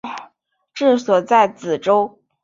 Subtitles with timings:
[0.73, 2.17] 治所在梓州。